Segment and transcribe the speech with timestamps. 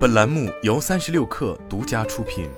[0.00, 2.48] 本栏目由三十六氪独家出品。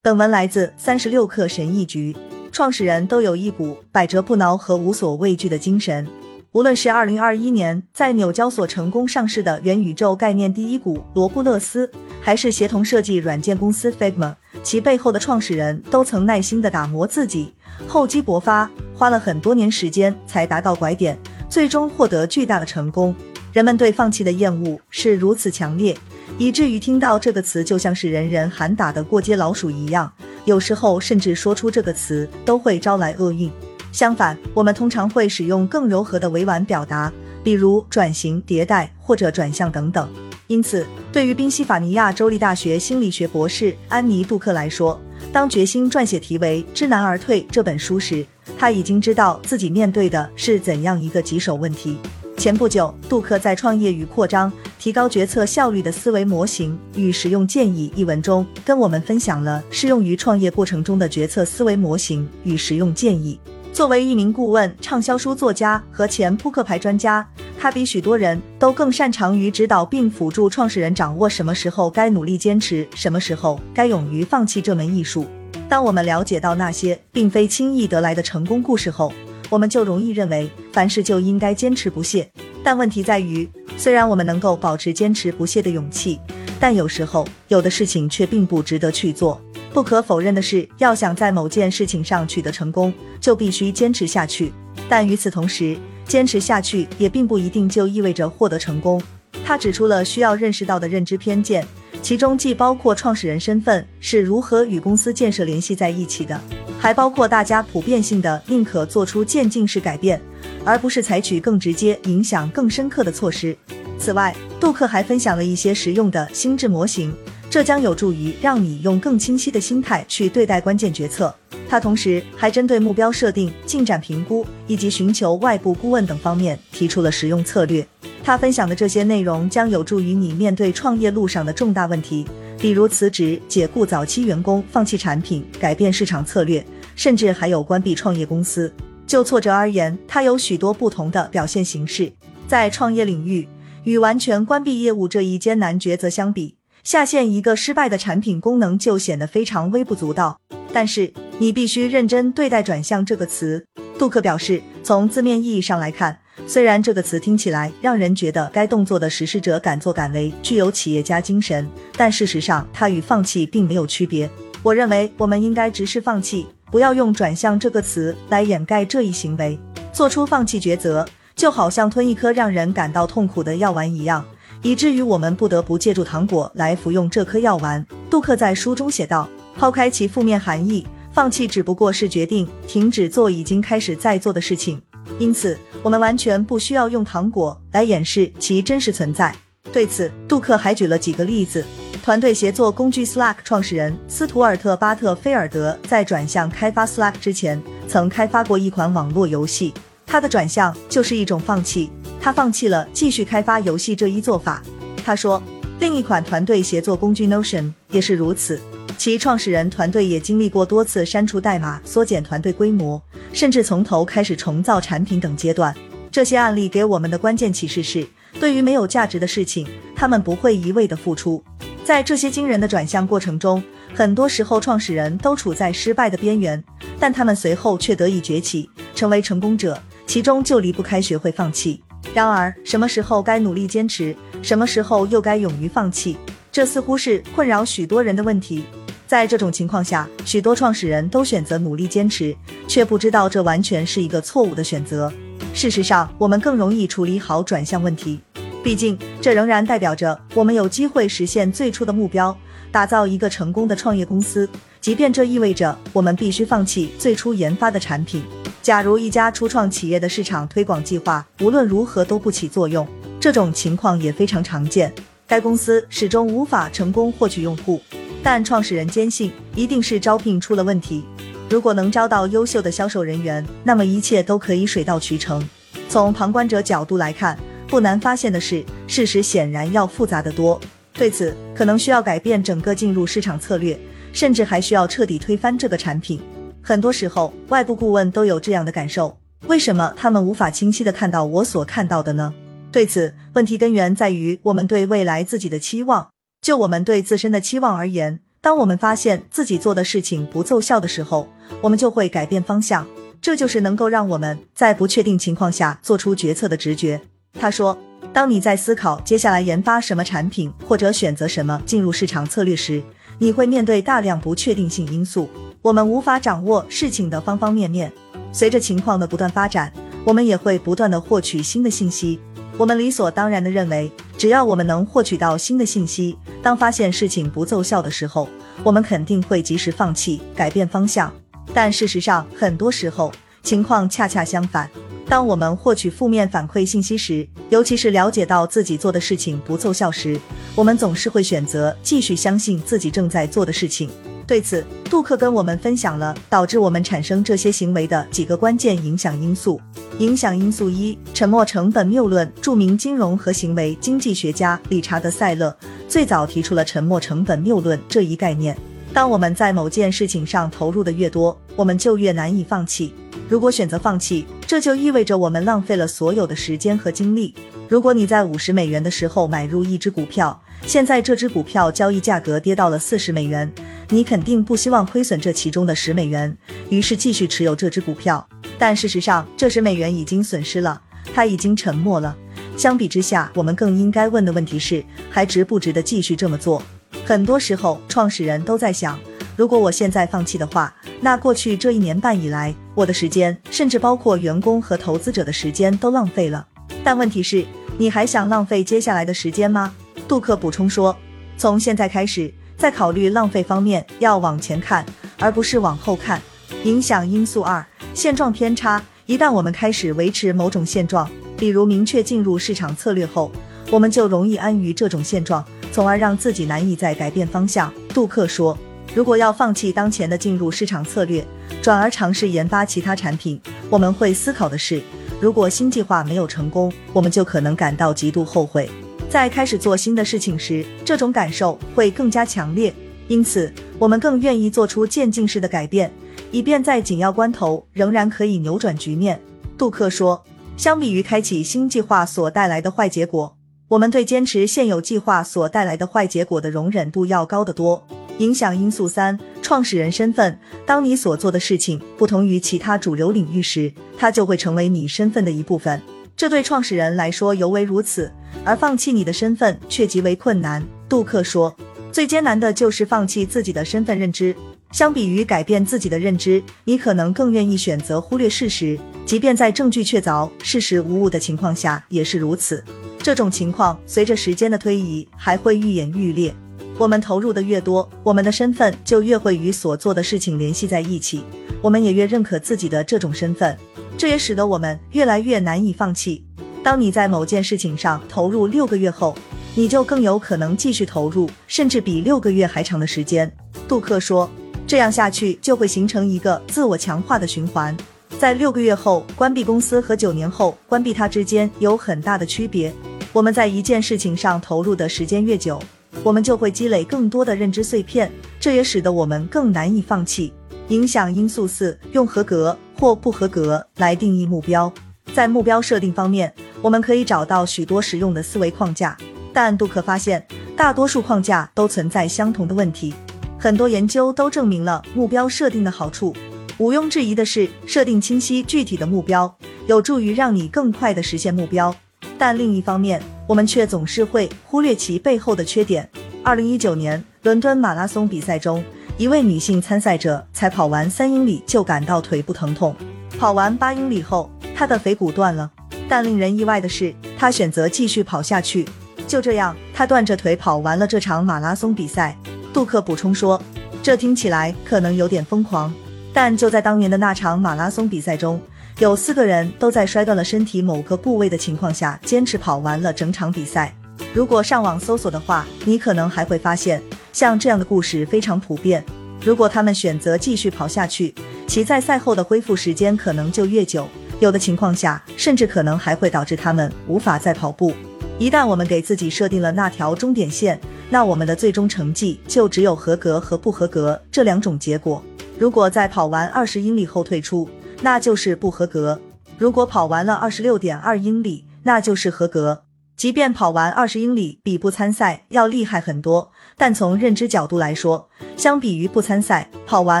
[0.02, 2.16] 本文来自三十六氪神译局。
[2.50, 6.04] 创始人都有一股百折不挠和无所畏惧的精神。
[6.50, 11.88] 无论是二零二一年在纽交所成功上市的元宇宙概念第一股罗布勒斯，
[12.20, 14.34] 还是协同设计软件公司 Figma，
[14.64, 17.54] 其背后的创始人都曾耐心的打磨自己，
[17.86, 21.16] 厚积薄发，花了很多年时间才达到拐点。
[21.48, 23.14] 最终获得巨大的成功，
[23.52, 25.96] 人们对放弃的厌恶是如此强烈，
[26.38, 30.12] 以至于听到这个词就像是人人喊打的过街老鼠一样，
[30.44, 33.50] 有时候甚至说出这个词都会招来厄运。
[33.92, 37.10] 相反，我们通常会使用更柔和的委婉表达，
[37.42, 40.06] 比如转型、迭代或者转向等等。
[40.48, 45.00] 因此，对于宾夕法尼亚州立大学心理学博士安妮·杜克来说，
[45.36, 48.24] 当决心撰写题为《知难而退》这本书时，
[48.56, 51.98] 他已经知道自己面对的是怎样一个棘手问题。
[52.38, 63.38] 前不久，杜克在《创业与扩张：提高决策效率的思维模型与实用建议》一文中，跟我们分享了适用于创业过程中的决策思维模型与实用建议。
[63.76, 67.28] 作为一名顾问、畅销书作家和前扑克牌专家，
[67.60, 75.26] 他比许多人都更擅长于指导并辅助创始人掌握什么时候该努力坚持，什么时候该勇于放弃这门艺术。
[75.68, 79.12] 当我们了解到那些并非轻易得来的成功故事后，
[79.50, 82.26] 我们就容易认为凡事就应该坚持不懈。
[82.64, 86.18] 但问题在于，虽然我们能够保持坚持不懈的勇气，
[86.58, 89.38] 但有时候有的事情却并不值得去做。
[89.76, 94.50] 不可否认的是，要想在某件事情上取得成功，就必须坚持下去。
[94.88, 98.98] 但与此同时，坚持下去也并不一定就意味着获得成功。
[99.44, 101.62] 他指出了需要认识到的认知偏见。
[102.00, 106.40] 其中既包括创始人身份是如何与公司建设联系在一起的，
[106.80, 110.18] 还包括大家普遍性的宁可做出渐进式改变，
[110.64, 113.54] 而不是采取更直接、影响更深刻的措施。
[113.98, 117.14] 此外，杜克还分享了一些实用的心智模型，
[117.48, 121.34] 这将有助于让你用更清晰的心态去对待关键决策。
[121.68, 127.86] 他同时还针对目标设定、进展评估以及寻求外部顾问等方面提出了实用策略。
[128.22, 132.26] 他分享的这些内容将有助于你面对创业路上的重大问题，
[132.58, 136.64] 比如辞职、解雇早期员工、放弃产品、改变市场策略，
[136.94, 138.72] 甚至还有关闭创业公司。
[139.06, 142.12] 就挫折而言，它有许多不同的表现形式。
[142.48, 143.48] 在创业领域，
[143.84, 146.56] 与完全关闭业务这一艰难抉择相比，
[146.86, 150.38] 下线一个失败的产品功能就显得非常微不足道。
[150.72, 153.66] 但是，你必须认真对待“转向”这个词。
[153.98, 156.16] 杜克表示，从字面意义上来看。
[156.46, 164.30] 虽然这个词听起来让人觉得该动作的实施者敢作敢为，具有企业家精神，但事实上它与放弃并没有区别。
[164.62, 169.58] 我认为我们应该直视放弃，不要用转向这个词来掩盖这一行为。
[169.92, 171.04] 做出放弃抉择，
[171.34, 174.24] 就好像吞一颗让人感到痛苦的药丸一样，
[174.66, 177.86] 以至于我们不得不借助糖果来服用这颗药丸。
[178.10, 184.82] 杜克在书中写道：“抛开其负面含义，放弃只不过是决定停止做已经开始在做的事情。”
[185.20, 189.32] 因此，我们完全不需要用糖果来掩饰其真实存在。
[189.72, 191.64] 对此，杜克还举了几个例子。
[192.02, 199.72] 团队协作工具 Slack 创始人斯图尔特·巴特菲尔德在转向开发 Slack 之前，曾开发过一款网络游戏。
[200.04, 201.88] 他的转向就是一种放弃，
[202.20, 204.62] 他放弃了继续开发游戏这一做法。
[205.04, 205.42] 他说，
[205.78, 208.60] 另一款团队协作工具 Notion 也是如此。
[208.98, 213.00] 其创始人团队也经历过多次删除代码、缩减团队规模，
[213.32, 215.74] 甚至从头开始重造产品等阶段。
[216.10, 218.06] 这些案例给我们的关键启示是：
[218.40, 221.44] 对于没有价值的事情，他们不会一味的付出。
[221.84, 223.62] 在这些惊人的转向过程中，
[223.94, 226.64] 很多时候创始人都处在失败的边缘，
[226.98, 229.78] 但他们随后却得以崛起，成为成功者。
[230.06, 231.82] 其中就离不开学会放弃。
[232.14, 236.16] 然而，什么时候该努力坚持，什么时候又该勇于放弃，
[236.50, 238.64] 这似乎是困扰许多人的问题。
[239.06, 242.34] 在这种情况下，许多创始人都选择努力坚持，
[242.66, 245.12] 却不知道这完全是一个错误的选择。
[245.52, 248.20] 事实上，我们更容易处理好转向问题，
[248.64, 252.36] 毕竟这仍然代表着我们有机会实现最初的目标，
[252.72, 254.48] 打造一个成功的创业公司。
[254.80, 258.22] 即便这意味着我们必须放弃最初研发的产品。
[258.66, 262.84] 假如一家初创企业的市场推广计划无论如何都不起作用，
[263.20, 264.92] 这种情况也非常常见，
[265.24, 267.80] 该公司始终无法成功获取用户。
[268.24, 271.04] 但创始人坚信，一定是招聘出了问题。
[271.48, 275.48] 如果能招到优秀的销售人员，那么一切都可以水到渠成。
[275.88, 277.38] 从旁观者角度来看，
[277.68, 280.60] 不难发现的是，事实显然要复杂得多。
[280.92, 283.78] 对此，可能需要改变整个进入市场策略，
[284.12, 286.20] 甚至还需要彻底推翻这个产品。
[286.68, 289.16] 很多时候，外部顾问都有这样的感受：
[289.46, 292.34] 为什么他们无法清晰的看到我所看到的呢？
[292.72, 296.08] 对此，问题根源在于我们对未来自己的期望。
[296.42, 301.28] 就我们对自身的期望而言，当我们发现自己做的事情不奏效的时候，
[301.60, 302.84] 我们就会改变方向。
[303.22, 307.00] 这就是能够让我们在不确定情况下做出决策的直觉。
[307.38, 307.78] 他说，
[308.12, 312.82] 当你在思考接下来研发什么产品或者选择什么进入市场策略时，
[313.20, 315.28] 你会面对大量不确定性因素。
[315.66, 317.92] 我们无法掌握事情的方方面面。
[318.30, 319.72] 随着情况的不断发展，
[320.04, 322.20] 我们也会不断的获取新的信息。
[322.56, 328.28] 我们理所当然的认为，只要我们能获取到新的信息，当发现事情不奏效的时候，
[328.62, 331.12] 我们肯定会及时放弃，改变方向。
[331.52, 333.10] 但事实上，很多时候
[333.42, 334.70] 情况恰恰相反。
[335.08, 340.16] 当我们获取负面反馈信息时，尤其是了解到自己做的事情不奏效时，
[340.54, 343.90] 我们总是会选择继续相信自己正在做的事情。
[344.26, 349.60] 对此，杜克跟我们分享了导致我们产生这些行为的几个关键影响因素。
[349.98, 352.30] 影响因素一：沉没成本谬论。
[352.42, 355.56] 著名金融和行为经济学家理查德·塞勒
[355.88, 358.56] 最早提出了沉没成本谬论这一概念。
[358.92, 362.92] 当我们在某件事情上投入的越多，我们就越难以放弃。
[363.28, 367.32] 如果选择放弃，这就意味着我们浪费了所有的时间和精力。
[367.68, 373.50] 如果你在五十美元的时候买入一只股票，现在这只股票交易价格跌到了四十美元，
[373.90, 376.36] 你肯定不希望亏损这其中的十美元，
[376.70, 378.26] 于是继续持有这只股票。
[378.58, 380.80] 但事实上，这十美元已经损失了，
[381.14, 382.16] 它已经沉没了。
[382.56, 386.62] 相比之下，我们更应该问的问题是：还值不值得继续这么做？
[387.04, 388.98] 很多时候，创始人都在想。
[389.36, 396.46] 如果我现在放弃的话，那过去这一年半以来，我的时间，甚至包括员工和投资者的时间都浪费了。
[396.82, 397.44] 但问题是，
[397.76, 399.74] 你还想浪费接下来的时间吗？
[400.08, 400.96] 杜克补充说，
[401.36, 404.84] 从现在开始，在考虑浪费方面，要往前看，
[405.18, 406.20] 而不是往后看。
[406.64, 407.64] 影响因素二：
[407.94, 408.82] 现状偏差。
[409.06, 413.30] 一旦我们开始维持某种现状，比如明确进入市场策略后，
[413.70, 417.72] 我们就容易安于这种现状，从而让自己难以再改变方向。
[417.94, 418.56] 杜克说。
[418.94, 421.22] 如果要放弃当前的进入市场策略，
[421.60, 423.38] 转而尝试研发其他产品，
[423.68, 424.80] 我们会思考的是：
[425.20, 428.70] 如果新计划没有成功，我们就可能感到极度后悔。
[429.16, 432.70] 在开始做新的事情时，这种感受会更加强烈，
[433.08, 435.90] 因此我们更愿意做出渐进式的改变，
[436.30, 439.18] 以便在紧要关头仍然可以扭转局面。
[439.56, 440.22] 杜克说
[440.58, 443.34] ：“相比于开启新计划所带来的坏结果，
[443.68, 447.86] 我们对坚持现有计划所带来的坏结果的容忍度要高得多。”
[448.20, 450.38] 影响因素三：创始人身份。
[450.66, 455.80] 当你所做的事情不同于其他主流领域时，它就会成为你身份的一部分。
[456.14, 458.10] 这对创始人来说尤为如此，
[458.46, 460.64] 而放弃你的身份却极为困难。
[460.88, 461.54] 杜克说
[461.90, 464.34] ：“最艰难的就是放弃自己的身份认知。
[464.70, 472.62] 相比于改变自己的认知，你可能更愿意选择忽略事实，即便在证据确凿、事实无误的情况下也是如此。
[472.98, 476.32] 这种情况随着时间的推移还会愈演愈烈。”
[476.78, 481.24] 我们投入的越多，我们的身份就越会与所做的事情联系在一起，
[481.62, 483.56] 我们也越认可自己的这种身份，
[483.96, 486.22] 这也使得我们越来越难以放弃。
[486.66, 489.16] 当你在某件事情上投入六个月后，
[489.54, 493.32] 你就更有可能继续投入，甚至比六个月还长的时间。
[493.68, 494.28] 杜克说，
[494.66, 497.76] 这样下去就会形成一个自我强化的循环。
[498.18, 502.74] 在六个月后关闭公司和九年后关闭它之间有很大的区别。
[503.12, 505.62] 我们在一件事情上投入的时间越久。
[506.02, 510.32] 我们就会积累更多的认知碎片，这也使得我们更难以放弃。
[510.70, 514.72] 影响因素四：用合格或不合格来定义目标。
[515.14, 518.96] 在目标设定方面，我们可以找到许多实用的思维框架，
[519.32, 522.94] 但杜克发现，大多数框架都存在相同的问题。
[523.38, 526.14] 很多研究都证明了目标设定的好处。
[526.58, 529.36] 毋庸置疑的是，设定清晰具体的目标，
[529.66, 531.74] 有助于让你更快地实现目标。
[532.16, 535.88] 但另一方面，我们却总是会忽略其背后的缺点。
[536.22, 538.64] 二零一九年伦敦马拉松比赛中，
[538.96, 542.74] 一位女性参赛者才跑完三英里就感到腿部疼痛，
[543.18, 545.50] 跑完八英里后，她的腓骨断了。
[545.88, 548.66] 但令人意外的是，他选择继续跑下去。
[549.06, 552.16] 就这样，他断着腿跑完了这场马拉松比赛。
[552.52, 553.40] 杜克补充说
[553.82, 555.72] ：“这听起来可能有点疯狂，
[556.12, 558.40] 但就在当年的那场马拉松比赛中。”
[558.78, 563.74] 有四个人都在摔断了身体某个部位的情况下坚持跑完了整场比赛。
[564.12, 568.84] 如果上网搜索的话，你可能还会发现像这样的故事非常普遍。
[569.22, 571.14] 如果他们选择继续跑下去，
[571.46, 577.72] 其在赛后的恢复时间可能就越久，有的情况下甚至可能还会导致他们无法再跑步。
[578.18, 580.58] 一旦我们给自己设定了那条终点线，
[580.88, 585.02] 那我们的最终成绩就只有合格和不合格这两种结果。
[585.38, 587.46] 如果在跑完二十英里后退出，
[587.82, 588.98] 那就是不合格。
[589.36, 592.62] 如果跑完了二十六点二英里，那就是合格。
[592.96, 600.00] 即便跑完二十英里比不参赛要厉害很多，但从认知角度来说，相比于不参赛，跑完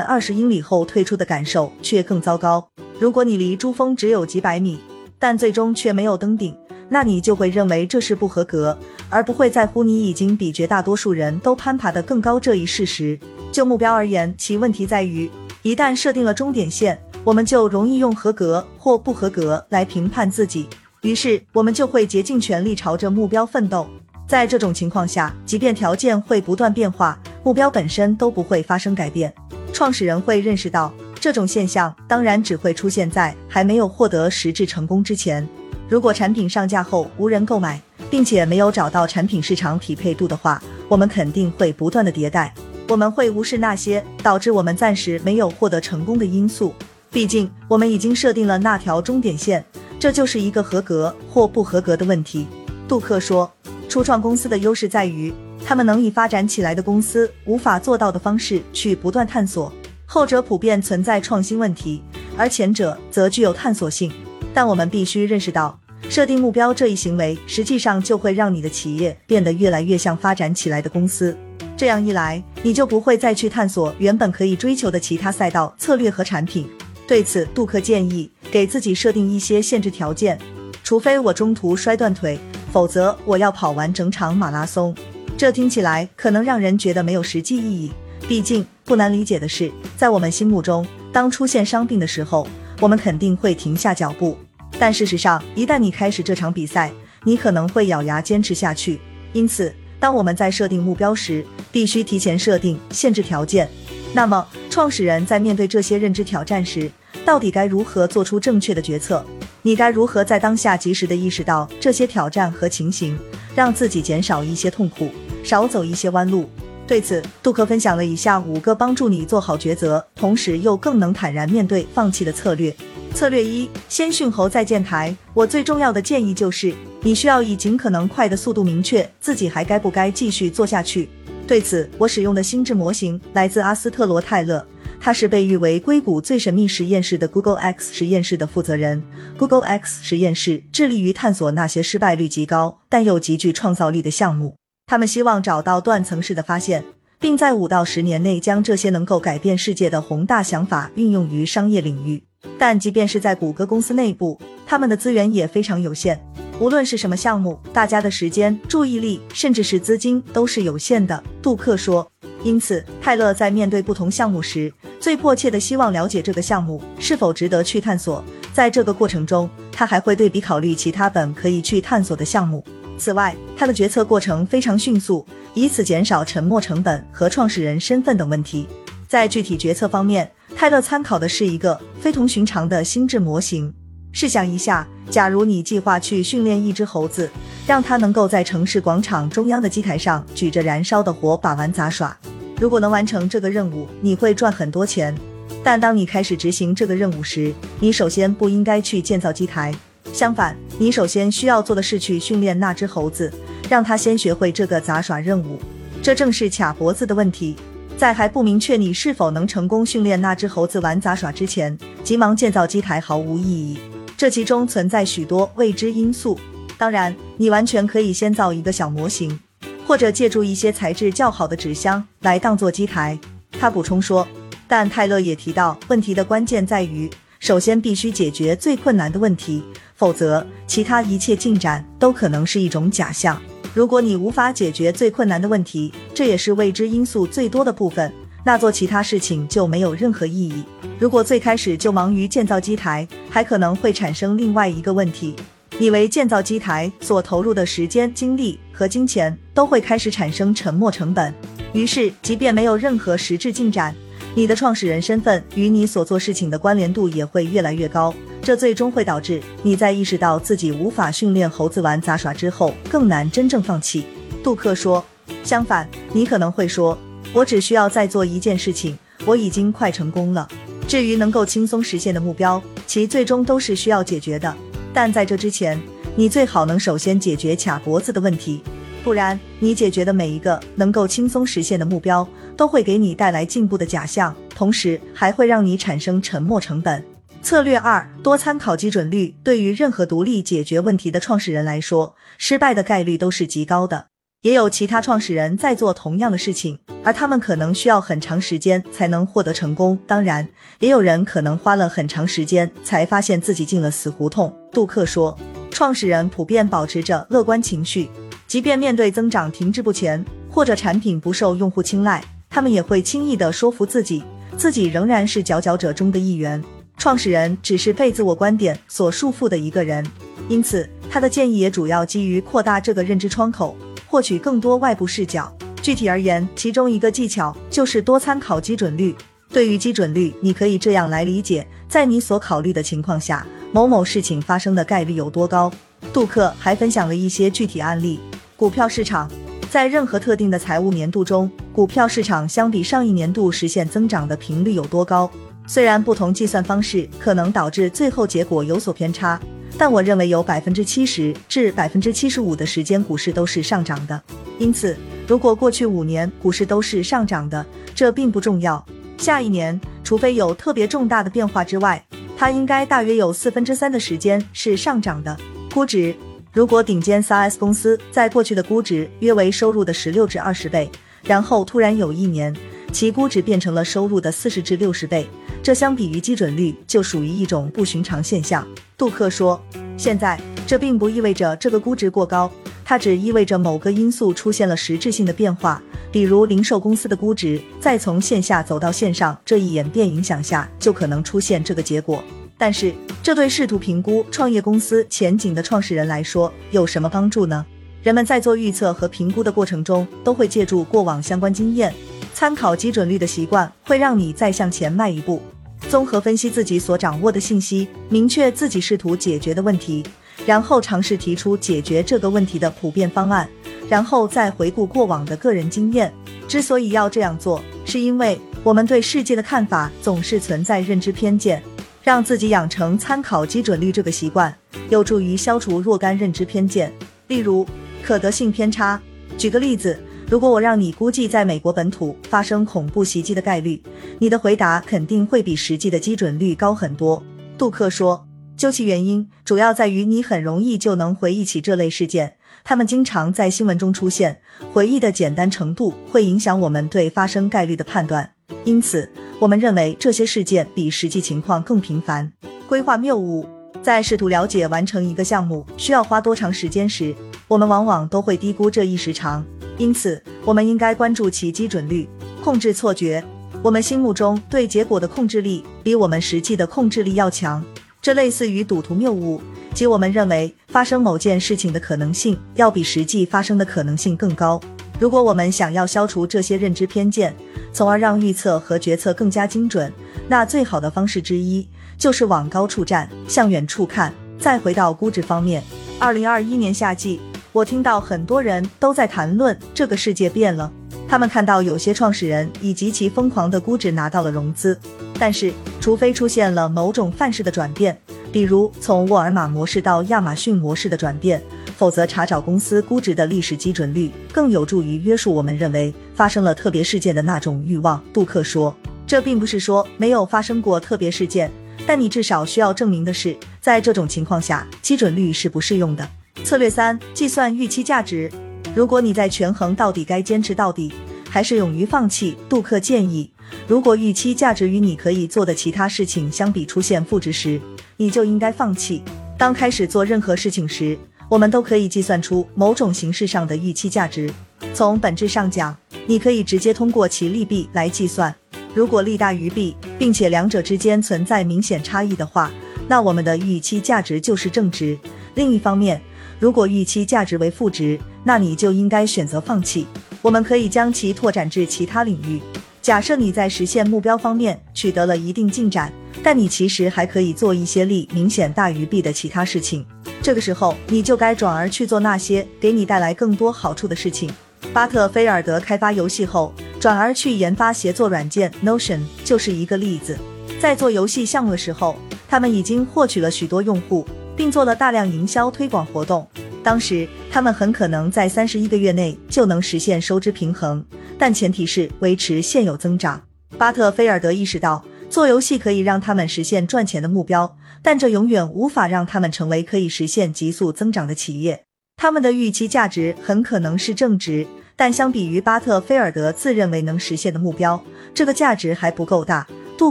[0.00, 2.70] 二十英里后退出的感受却更糟糕。
[2.98, 4.78] 如果你离珠峰只有几百米，
[5.18, 6.56] 但最终却没有登顶，
[6.88, 8.76] 那你就会认为这是不合格，
[9.10, 13.18] 而不会在乎你已经比绝大多数人都攀爬得更高这一事实。
[13.52, 15.30] 就目标而言，其问题在于，
[15.62, 20.66] 一旦设定了终点线，我们就容易用合格或不合格来评判自己。
[21.02, 23.86] 于是，我们就会竭尽全力朝着目标奋斗。
[24.26, 29.32] 在这种情况下，即便条件会不断变化，目标本身都不会发生改变。
[29.72, 35.46] 创始人会认识到这种现象，当然只会出现在还没有获得实质成功之前。
[35.88, 37.80] 如果产品上架后无人购买，
[38.10, 42.52] 并且没有找到产品市场匹配度的话，我们肯定会不断的迭代。
[42.88, 46.72] 我们会无视那些导致我们暂时没有获得成功的因素，
[47.10, 49.64] 毕竟我们已经设定了那条终点线。
[49.98, 52.46] 这就是一个合格或不合格的问题。
[52.86, 53.50] 杜克说，
[53.88, 55.32] 初创公司的优势在于，
[55.64, 59.72] 他们能以发展起来的公司无法做到的方式去不断探索。
[60.06, 62.00] 后者普遍存在创新问题，
[62.38, 64.10] 而前者则具有探索性。
[64.54, 71.36] 但我们必须认识到，设定目标这一行为实际上就会让你的企业变得越来越像发展起来的公司。
[71.76, 76.66] 这样一来，你就不会再去探索原本可以追求的其他赛道、策略和产品。
[77.06, 80.38] 对此，杜克建议给自己设定一些限制条件，
[80.82, 82.38] 除非我中途摔断腿，
[82.72, 84.94] 否则我要跑完整场马拉松。
[85.36, 87.92] 这听起来可能让人觉得没有实际意义，
[88.26, 92.46] 毕竟不难理解的是，在我们心目中，当出现伤病的时候，
[92.80, 94.38] 我们肯定会停下脚步。
[94.78, 96.92] 但事实上，一旦你开始这场比赛，
[97.24, 99.00] 你可能会咬牙坚持下去。
[99.32, 103.68] 因此，当我们在设定目标时，必须提前设定限制条件。
[104.12, 106.88] 那么，创始人在面对这些认知挑战时，
[107.24, 109.26] 到底该如何做出正确的决策？
[109.62, 113.18] 你该如何在当下及时的意识到这些挑战和情形，
[113.56, 115.10] 让自己减少一些痛苦，
[115.42, 116.48] 少走一些弯路？
[116.86, 122.74] 对此，杜克分享了以下五个帮助你做好抉择，同时又更能坦然面对放弃的策略。
[123.12, 125.14] 策略一：先训猴再建台。
[125.34, 131.08] 我最重要的建议就是，你需要以尽可能快的速度明确自己还该不该继续做下去。
[131.44, 134.64] 对此，我使用的心智模型来自阿斯特罗泰勒，
[135.00, 139.02] 他是被誉为硅谷最神秘实验室的 Google X 实验室的负责人。
[139.36, 144.54] Google X 实验室致力于探索那些失败率极高但又极具创造力的项目。
[144.88, 146.84] 他们希望找到断层式的发现，
[147.18, 152.22] 并在五到十年内将这些能够改变世界的宏大想法运用于商业领域。
[152.56, 156.24] 但即便是在谷歌公司内部，他们的资源也非常有限。
[156.60, 161.20] 无论是什么项目，大家的时间、注意力，甚至是资金都是有限的。
[161.42, 162.08] 杜克说。
[162.44, 168.22] 因此，泰勒在面对不同项目时，最迫切的希望了解这个项目是否值得去探索。
[168.52, 172.64] 在这个过程中，他还会对比考虑其他本可以去探索的项目。
[172.98, 178.66] 此外，他的决策过程非常迅速，以此减少沉没成本和创始人身份等问题。
[179.08, 183.72] 在具体决策方面，泰勒参考的是一个非同寻常的心智模型。
[184.12, 187.30] 试想一下，假如你计划去训练一只猴子，
[187.66, 192.16] 让它能够在城市广场中央的机台上举着燃烧的火把玩杂耍。
[192.58, 195.14] 如果能完成这个任务，你会赚很多钱。
[195.62, 199.74] 但当你开始执行这个任务时，你首先不应该去建造机台。
[200.16, 203.30] 相反，你首先需要做的是去训练那只猴子，
[203.68, 205.60] 让它先学会这个杂耍任务。
[206.02, 207.54] 这正是卡脖子的问题。
[207.98, 213.78] 在还不明确你是否能成功训练那只猴子玩杂耍之前，急忙建造机台毫无意义。
[214.16, 216.40] 这其中存在许多未知因素。
[216.78, 219.38] 当然，你完全可以先造一个小模型，
[219.86, 223.18] 或者借助一些材质较好的纸箱来当做机台。
[223.60, 224.26] 他补充说。
[224.66, 227.08] 但泰勒也提到，问题的关键在于，
[227.46, 229.62] 首先必须解决最困难的问题，
[229.94, 233.40] 否则其他一切进展都可能是一种假象。
[233.72, 238.12] 如果你无法解决最困难的问题，这也是未知因素最多的部分。
[238.44, 240.64] 那做其他事情就没有任何意义。
[240.98, 245.36] 如果最开始就忙于建造机台，还可能会产生另外一个问题：
[245.78, 251.32] 你为建造机台所投入的时间、精力和金钱都会开始产生沉没成本。
[251.72, 253.94] 于是，即便没有任何实质进展，
[254.36, 258.14] 你的创始人身份与你所做事情的关联度也会越来越高。
[258.42, 264.04] 这最终会导致你在意识到自己无法训练猴子玩杂耍之后，更难真正放弃。
[264.44, 265.02] 杜克说
[265.42, 266.98] ：“相反，你可能会说。”
[267.32, 270.46] 我只需要再做一件事情，我已经快成功了。
[270.86, 274.54] 至于能够轻松实现的目标，其最终都是需要解决的。
[274.92, 275.80] 但在这之前，
[276.14, 278.60] 你最好能首先解决卡脖子的问题，
[279.06, 287.04] 不然你解决的每一个能够轻松实现的目标，都会给你带来进步的假象，同时还会让你产生沉没成本。
[287.40, 289.36] 策略二：多参考基准率。
[289.44, 294.06] 对于任何独立解决问题的创始人来说，失败的概率都是极高的。
[294.42, 299.96] 也有其他创始人在做同样的事情，而他们可能需要很长时间才能获得成功。
[300.08, 300.48] 当然，
[300.80, 304.52] 也有人可能花了很长时间才发现自己进了死胡同。
[304.72, 305.38] 杜克说，
[305.70, 308.10] 创始人普遍保持着乐观情绪，
[308.46, 314.22] 即便面对增长停滞不前或者产品不受用户青睐，他们也会轻易地说服自己，
[314.56, 316.62] 自己仍然是佼佼者中的一员。
[316.96, 320.04] 创始人只是被自我观点所束缚的一个人，
[320.48, 323.76] 因此他的建议也主要基于扩大这个认知窗口，
[324.06, 325.52] 获取更多外部视角。
[325.82, 329.14] 具体而言，其中一个技巧就是多参考基准率。
[329.50, 335.70] 对于基准率，你可以这样来理解：在你所考虑的情况下，某某事情发生的概率有多高？
[336.12, 338.18] 杜克还分享了一些具体案例。
[338.56, 339.30] 股票市场
[339.70, 345.30] 在任何特定的财务年度中，股票市场相比上一年度实现增长的频率有多高？
[345.66, 349.38] 虽然不同计算方式可能导致最后结果有所偏差，
[349.76, 354.18] 但我认为有百分之七十至百分之七十五的时间股市都是上涨的。
[354.58, 354.96] 因此，
[355.28, 358.82] 如果过去五年股市都是上涨的，这并不重要。
[359.18, 362.02] 下一年，除非有特别重大的变化之外，
[362.38, 365.36] 它应该大约有四分之三的时间是上涨的。
[365.74, 366.14] 估值，
[366.56, 370.90] 如果顶尖 SaaS 公司在过去的估值约为收入的十六至二十倍，
[371.22, 372.56] 然后突然有一年
[372.90, 375.28] 其估值变成了收入的四十至六十倍。
[375.62, 379.62] 这相比于基准率就属于一种不寻常现象，杜克说。
[379.98, 382.50] 现在这并不意味着这个估值过高，
[382.86, 392.24] 它只意味着某个因素出现了实质性的变化，比如零售公司的估值在从线下走到线上这一演变影响下，就可能出现这个结果。
[392.58, 397.64] 但是这对试图评估创业公司前景的创始人来说有什么帮助呢？
[398.02, 401.92] 人们在做预测和评估的过程中，都会借助过往相关经验，
[402.32, 405.42] 参考基准率的习惯会让你再向前迈一步。
[405.88, 410.04] 综合分析自己所掌握的信息，明确自己试图解决的问题，
[410.46, 413.48] 然后尝试提出解决这个问题的普遍方案，
[413.88, 416.12] 然后再回顾过往的个人经验。
[416.48, 421.60] 之所以要这样做，是因为我们对世界的看法总是存在认知偏见。
[422.06, 424.56] 让自己养成参考基准率这个习惯，
[424.90, 426.92] 有助于消除若干认知偏见，
[427.26, 427.66] 例如
[428.00, 429.02] 可得性偏差。
[429.36, 429.98] 举个例子。
[430.28, 433.80] 如果我让你估计在美国本土发生恐怖袭击的概率，
[434.18, 437.22] 你的回答肯定会比实际的基准率高很多。
[437.56, 444.40] 杜克说，究其原因，主要在于你很容易就能回忆起这类事件，他们经常在新闻中出现，
[444.72, 448.35] 回忆的简单程度会影响我们对发生概率的判断。
[448.64, 452.32] 因此，我们认为这些事件比实际情况更频繁。
[452.68, 453.46] 规划谬误，
[453.82, 457.14] 在试图了解完成一个项目需要花多长时间时，
[457.46, 459.44] 我们往往都会低估这一时长。
[459.78, 462.08] 因此，我们应该关注其基准率，
[462.42, 463.22] 控制错觉。
[463.62, 467.64] 我们心目中对结果的控制力比我们实际的控制力要强，
[468.00, 469.40] 这类似于赌徒谬误，
[469.74, 474.60] 即我们认为发生某件事情的可能性要比实际发生的可能性更高。
[474.98, 477.34] 如果我们想要消除这些认知偏见，
[477.72, 479.92] 从而让预测和决策更加精准，
[480.26, 484.12] 那最好的方式之一就是往高处站，向远处看。
[484.38, 485.62] 再回到估值方面，
[485.98, 487.20] 二零二一年夏季。
[487.52, 490.70] 我听到很多人都在谈论这个世界变了，
[491.08, 494.78] 他们看到有些创始人以极其疯狂的估值拿到了融资，
[495.18, 497.98] 但是除非出现了某种范式的转变，
[498.30, 501.42] 比如从沃尔玛模式到亚马逊模式的转变，
[501.76, 508.02] 否则查找公司估值的历史基准率更有助于约束我们认为发生了特别事件的那种欲望。
[508.12, 508.74] 杜克说，
[509.06, 511.50] 这并不是说没有发生过特别事件，
[511.86, 516.08] 但你至少需要证明的是，在这种情况下，基准率是不适用的。
[516.42, 518.30] 策略三：计算预期价值。
[518.74, 520.92] 如果你在权衡到底该坚持到底，
[521.28, 523.30] 还是勇于放弃，杜克建议，
[523.66, 527.60] 如果预期价值与你可以做的其他事情相比出现负值时，
[527.98, 529.02] 你就应该放弃。
[529.38, 534.32] 当开始做任何事情时，我们都可以计算出某种形式上的预期价值。
[534.72, 538.34] 从本质上讲，你可以直接通过其利弊来计算。
[538.74, 542.50] 如果利大于弊，并且两者之间存在明显差异的话，
[542.86, 544.96] 那我们的预期价值就是正值。
[545.34, 546.00] 另一方面，
[546.38, 549.86] 如果预期价值为负值，那你就应该选择放弃。
[550.22, 552.40] 我们可以将其拓展至其他领域。
[552.80, 555.92] 假设你在实现目标方面取得了一定进展，
[556.26, 559.86] 但你其实还可以做一些利明显大于弊的其他事情。
[560.20, 564.28] 这个时候，你就该转而去做那些给你带来更多好处的事情。
[564.72, 570.18] 巴特菲尔德开发游戏后，转而去研发协作软件 Notion 就是一个例子。
[570.58, 571.94] 在做游戏项目的时候，
[572.28, 574.04] 他们已经获取了许多用户。
[574.36, 576.28] 并做了大量营销推广活动。
[576.62, 580.84] 当时他们很可能在三十一个月内就能实现收支平衡，
[581.16, 583.22] 但前提是维持现有增长。
[583.56, 591.62] 巴特菲尔德意识到，做游戏可以让他们实现赚钱的目标，但这永远无法让他们成为可以实现急速增长的企业。
[591.96, 599.46] 他们的预期价值很可能是正值，但相比于巴特菲尔德自认为能实现的目标，这个价值还不够大。
[599.78, 599.90] 杜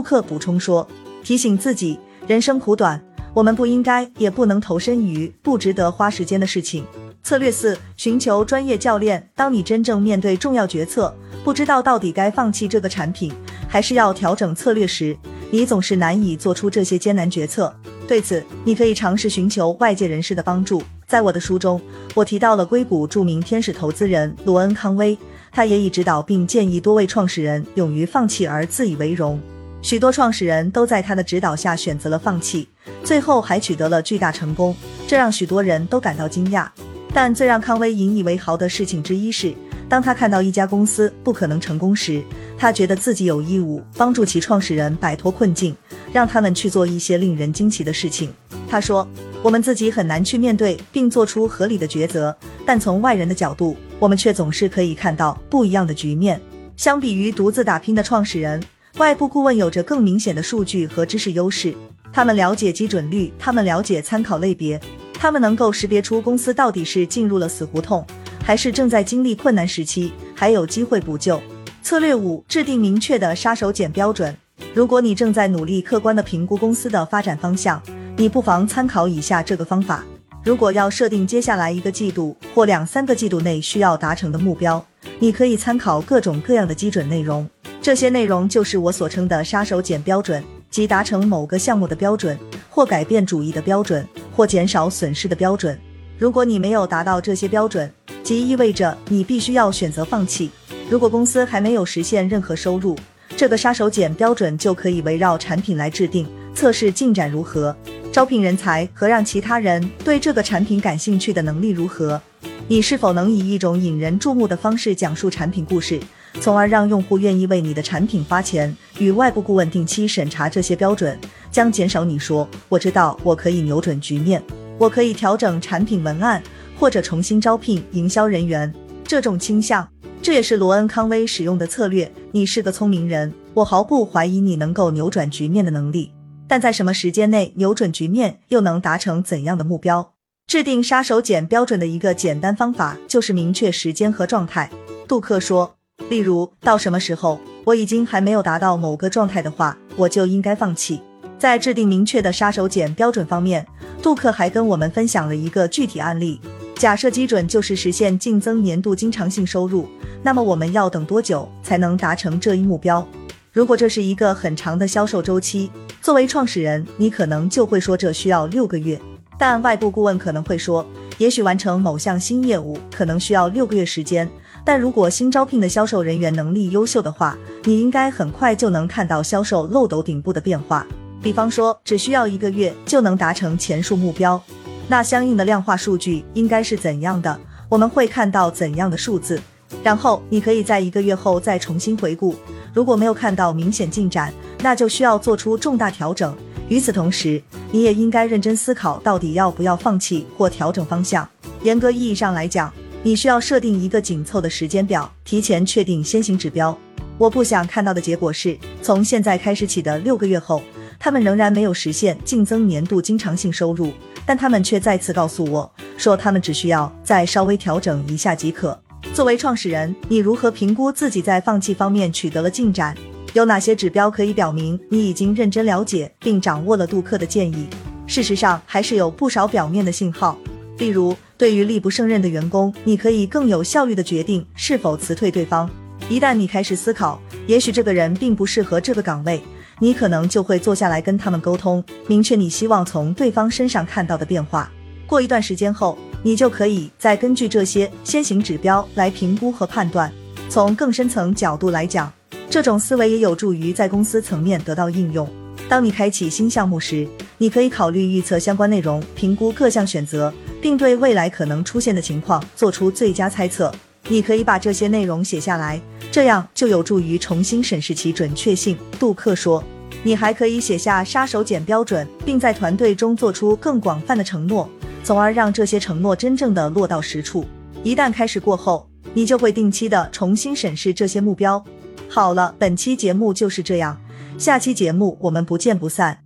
[0.00, 0.86] 克补充说
[1.24, 1.98] ：“提醒自己，
[2.28, 3.02] 人生苦短，
[3.34, 6.84] 我们不应该也不能投身于不值得花时间的事情。”
[7.26, 9.28] 策略四：寻求专业教练。
[9.34, 11.12] 当你真正面对重要决策，
[11.42, 13.34] 不知道到底该放弃这个产品，
[13.66, 15.16] 还是要调整策略时，
[15.50, 17.74] 你总是难以做出这些艰难决策。
[18.06, 20.80] 对此，你可以尝试寻求外界人士的帮助。
[21.08, 21.80] 在我的书中，
[22.14, 25.18] 我提到了硅谷著名天使投资人罗恩·康威，
[25.50, 29.40] 他也已指导并建议多位创始人勇于放弃而自以为荣。
[29.82, 32.68] 许多创始人都在他的指导下选择了放弃，
[33.02, 34.76] 最后还取得了巨大成功，
[35.08, 36.68] 这让许多人都感到惊讶。
[37.16, 39.54] 但最让康威引以为豪的事情之一是，
[39.88, 42.22] 当他看到一家公司不可能成功时，
[42.58, 45.74] 他觉得自己有义务帮助其创始人摆脱困境，
[46.12, 48.30] 让他们去做一些令人惊奇的事情。
[48.68, 49.08] 他说
[49.42, 56.38] ：“我们自己很难去面对并做出合理的抉择，但从外人的角度，我们却总是可以看到不一样的局面。
[56.76, 58.62] 相比于独自打拼的创始人，
[58.98, 61.74] 外部顾问有着更明显的数据和知识优势。
[62.12, 64.78] 他们了解基准率，他们了解参考类别。”
[65.18, 68.06] 他们能够识别出公司到底是进入了死胡同，
[68.44, 71.40] 还是正在经历困难时期，还有机会补救。
[71.82, 74.36] 策略五：制定明确的杀手锏标准。
[74.74, 77.80] 如果你正在努力客观的评估公司的发展方向，
[78.16, 80.04] 你不妨参考以下这个方法。
[80.44, 84.84] 如果要设定接下来一个季度或两三个季度内需要达成的目标，
[85.18, 87.48] 你可以参考各种各样的基准内容。
[87.80, 90.42] 这些内容就是我所称的杀手锏标准，
[90.76, 94.06] 即达成某个项目的标准，或改变主义的标准。
[94.30, 95.80] 或减少损失的标准。
[96.18, 97.90] 如果你没有达到这些标准，
[98.22, 100.50] 即意味着你必须要选择放弃。
[100.90, 102.94] 如果公司还没有实现任何收入，
[103.38, 106.28] 这个杀手锏标准就可以围绕产品来制定。
[106.54, 107.74] 测试进展如何？
[108.12, 112.20] 招聘人才和让其他人对这个产品感兴趣的能力如何？
[112.68, 115.98] 你是否能以一种引人注目的方式讲述产品故事，
[116.40, 118.74] 从而让用户愿意为你的产品花钱？
[118.98, 121.18] 与外部顾问定期审查这些标准。
[121.50, 124.42] 将减少你说我知道我可以扭转局面，
[124.78, 126.42] 我可以调整产品文案
[126.78, 128.72] 或者重新招聘营销人员
[129.04, 129.88] 这种倾向。
[130.22, 132.10] 这也是罗恩·康威使用的策略。
[132.32, 136.12] 你是个聪明人，我毫不怀疑你能够扭转局面的能力，
[136.46, 140.12] 但在什么时间内扭转局面，又能达成怎样的目标？
[140.46, 144.70] 制定杀手锏标准的一个简单方法就是明确时间和状态。
[145.08, 145.75] 杜克说，
[146.08, 151.00] 例如到什么时候我已经还没有达到某个状态的话，我就应该放弃。
[151.38, 153.66] 在制定明确的杀手锏标准方面，
[154.00, 156.40] 杜克还跟我们分享了一个具体案例。
[156.76, 159.88] 假设基准就是实现净增年度经常性收入，
[160.22, 163.06] 那么我们要等多久才能达成这一目标？
[163.50, 169.00] 如果这是一个很长的销售周期，作为创始人，你可能就会说这需要六个月。
[169.38, 170.86] 但外部顾问可能会说，
[171.18, 174.28] 也许完成某项新业务可能需要六个月时间。
[174.66, 180.84] 但如果新招聘的销售人员能力优秀的话，你应该很快就能看到销售漏斗顶部的变化。
[181.22, 184.42] 比方说，只需要一个月就能达成前述目标，
[184.88, 187.38] 那相应的量化数据应该是怎样的？
[187.68, 189.40] 我们会看到怎样的数字？
[189.84, 192.34] 然后你可以在一个月后再重新回顾，
[192.74, 196.36] 如果没有看到明显进展，那就需要做出重大调整。
[196.68, 201.28] 与此同时，你也应该认真思考到底要不要放弃或调整方向。
[201.62, 206.76] 严格意义上来讲，你需要设定一个紧凑的时间表，提前确定先行指标。
[207.18, 210.62] 我不想看到的结果是从现在开始起的六个月后。
[210.98, 213.92] 他们仍然没有实现净增年度经常性收入，
[214.24, 218.76] 但他们却再次告诉我说，他们只需要再稍微调整一下即可。
[219.12, 222.96] 作为创始人，你如何评估自己在放弃方面取得了进展？
[223.34, 227.66] 有哪些指标可以表明你已经认真了解并掌握了杜克的建议？
[228.06, 230.38] 事实上，还是有不少表面的信号。
[230.78, 235.68] 例如，对于力不胜任的员工，你可以更有效率地决定是否辞退对方。
[236.08, 239.42] 一旦你开始思考，也许这个人并不适合这个岗位。
[239.78, 244.70] 你可能就会坐下来跟他们沟通，明确你希望从对方身上看到的变化。
[245.06, 250.10] 过一段时间后，你就可以再根据这些先行指标来评估和判断。
[250.48, 252.10] 从更深层角度来讲，
[252.48, 255.28] 这种思维也有助于在公司层面得到应用。
[255.68, 260.32] 当你开启新项目时，你可以考虑预测相关内容，评估各项选择，
[260.66, 263.72] 并对未来可能出现的情况做出最佳猜测。
[264.08, 265.80] 你可以把这些内容写下来。
[266.10, 269.62] 这样就有助于重新审视其准确性，杜克说。
[270.02, 274.68] 你还可以写下杀手锏标准，并在团队中做出更广泛的承诺，
[275.04, 277.44] 从而让这些承诺真正的落到实处。
[277.84, 281.64] 一旦开始过后，你就会定期的重新审视这些目标。
[282.08, 283.96] 好了，本期节目就是这样，
[284.36, 286.25] 下期节目我们不见不散。